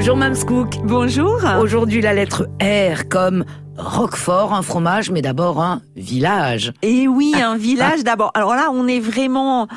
[0.00, 0.78] Bonjour Mme Scook.
[0.84, 1.40] Bonjour.
[1.60, 3.44] Aujourd'hui la lettre R comme
[3.76, 6.72] Roquefort, un fromage, mais d'abord un village.
[6.80, 8.30] Et oui, un village d'abord.
[8.32, 9.68] Alors là, on est vraiment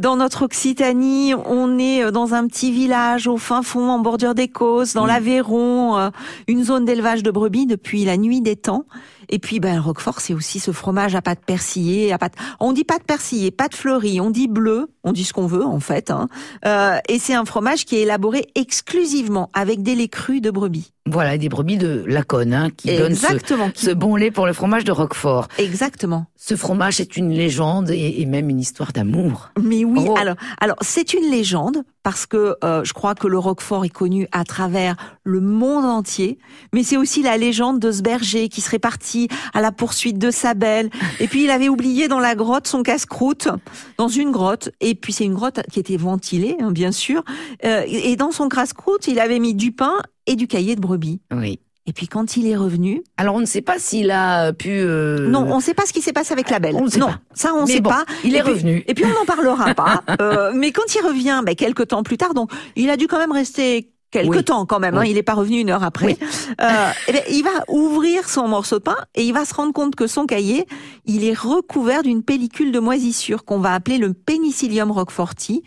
[0.00, 4.34] dans notre Occitanie, on est euh, dans un petit village au fin fond, en bordure
[4.34, 6.10] d'Écosse, dans l'Aveyron, euh,
[6.48, 8.84] une zone d'élevage de brebis depuis la nuit des temps.
[9.28, 12.34] Et puis, ben, Roquefort, c'est aussi ce fromage à pâte persillée, à pâte.
[12.60, 15.80] On dit pâte persillée, pâte fleurie, on dit bleu, on dit ce qu'on veut en
[15.80, 16.10] fait.
[16.10, 16.28] Hein.
[16.64, 20.92] Euh, et c'est un fromage qui est élaboré exclusivement avec des laits crus de brebis.
[21.06, 23.64] Voilà, des brebis de Laconne hein, qui Exactement.
[23.66, 25.48] donnent ce, ce, bon lait pour le fromage de Roquefort.
[25.58, 26.26] Exactement.
[26.36, 29.50] Ce fromage est une légende et, et même une histoire d'amour.
[29.62, 30.16] Mais oui, oh.
[30.18, 34.28] alors, alors c'est une légende parce que euh, je crois que le Roquefort est connu
[34.30, 36.38] à travers le monde entier,
[36.72, 40.30] mais c'est aussi la légende de ce berger qui serait parti à la poursuite de
[40.30, 40.88] sa belle,
[41.18, 43.48] et puis il avait oublié dans la grotte son casse-croûte,
[43.98, 47.24] dans une grotte, et puis c'est une grotte qui était ventilée, hein, bien sûr,
[47.64, 51.20] euh, et dans son casse-croûte, il avait mis du pain et du cahier de brebis.
[51.32, 51.58] Oui.
[51.88, 54.70] Et puis quand il est revenu, alors on ne sait pas s'il a pu.
[54.70, 55.28] Euh...
[55.28, 56.74] Non, on ne sait pas ce qui s'est passé avec la belle.
[56.74, 57.20] On non, pas.
[57.32, 58.04] ça on ne sait bon, pas.
[58.24, 58.84] Il est et puis, revenu.
[58.88, 60.02] Et puis on n'en parlera pas.
[60.20, 63.18] Euh, mais quand il revient, ben, quelques temps plus tard, donc il a dû quand
[63.18, 64.44] même rester quelques Oui.
[64.44, 64.94] temps quand même.
[64.94, 65.00] Oui.
[65.00, 66.06] Hein, il n'est pas revenu une heure après.
[66.06, 66.18] Oui.
[66.60, 69.72] Euh, eh ben, il va ouvrir son morceau de pain et il va se rendre
[69.72, 70.66] compte que son cahier,
[71.04, 75.62] il est recouvert d'une pellicule de moisissure qu'on va appeler le Penicillium roqueforti.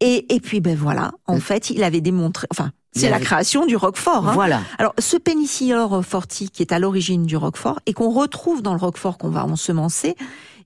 [0.00, 2.46] Et, et puis ben voilà, en fait, il avait démontré.
[2.50, 4.28] Enfin, c'est la création du roquefort.
[4.28, 4.32] Hein.
[4.34, 4.60] Voilà.
[4.78, 8.80] Alors, ce Penicillium roqueforti qui est à l'origine du roquefort et qu'on retrouve dans le
[8.80, 10.16] roquefort qu'on va ensemencer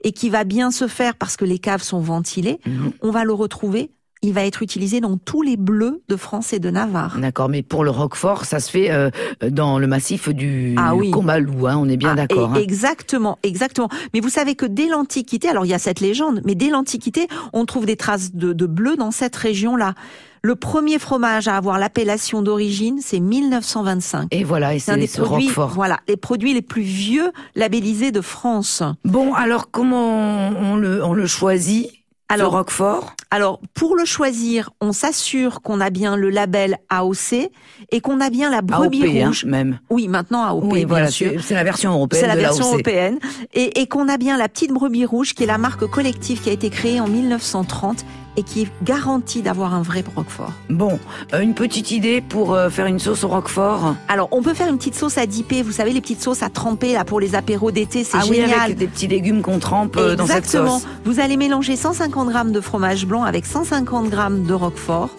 [0.03, 2.93] et qui va bien se faire parce que les caves sont ventilées, Mhm.
[3.03, 3.91] on va le retrouver.
[4.23, 7.17] Il va être utilisé dans tous les bleus de France et de Navarre.
[7.19, 9.09] D'accord, mais pour le Roquefort, ça se fait euh,
[9.51, 11.11] dans le massif du Ah oui.
[11.11, 12.51] Combalou, hein, on est bien Ah, d'accord.
[12.53, 12.61] hein.
[12.61, 13.89] Exactement, exactement.
[14.13, 17.29] Mais vous savez que dès l'Antiquité, alors il y a cette légende, mais dès l'Antiquité,
[17.55, 19.95] on trouve des traces de, de bleu dans cette région-là.
[20.43, 24.29] Le premier fromage à avoir l'appellation d'origine, c'est 1925.
[24.33, 25.71] Et voilà, et C'est un des ce produits, Roquefort.
[25.71, 28.83] voilà, les produits les plus vieux labellisés de France.
[29.07, 31.89] Bon, alors comment on le, on le choisit
[32.29, 33.15] Alors- ce Roquefort?
[33.31, 37.51] Alors, pour le choisir, on s'assure qu'on a bien le label AOC
[37.93, 39.45] et qu'on a bien la brebis AOP, hein, rouge.
[39.45, 39.79] même.
[39.89, 41.33] Oui, maintenant AOP, Oui, bien voilà, sûr.
[41.43, 43.19] c'est la version européenne C'est la de version européenne.
[43.55, 46.51] Et, et qu'on a bien la petite brebis rouge, qui est la marque collective qui
[46.51, 48.05] a été créée en 1930
[48.37, 50.53] et qui est garantie d'avoir un vrai Roquefort.
[50.71, 51.01] Bon,
[51.35, 54.69] euh, une petite idée pour euh, faire une sauce au Roquefort Alors, on peut faire
[54.69, 55.63] une petite sauce à dipper.
[55.63, 58.41] Vous savez, les petites sauces à tremper là pour les apéros d'été, c'est Ah oui,
[58.41, 60.79] avec des petits légumes qu'on trempe euh, dans cette Exactement.
[60.79, 60.89] sauce.
[61.05, 65.11] Vous allez mélanger 150 grammes de fromage blanc avec 150 grammes de roquefort.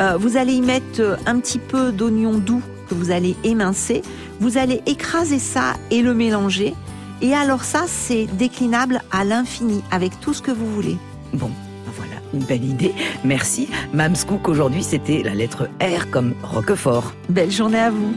[0.00, 4.02] Euh, vous allez y mettre euh, un petit peu d'oignon doux que vous allez émincer.
[4.40, 6.74] Vous allez écraser ça et le mélanger.
[7.20, 10.96] Et alors ça, c'est déclinable à l'infini avec tout ce que vous voulez.
[11.34, 11.50] Bon,
[11.94, 12.94] voilà, une belle idée.
[13.24, 13.68] Merci.
[13.92, 17.12] Mme Scook, aujourd'hui, c'était la lettre R comme Roquefort.
[17.28, 18.12] Belle journée à vous.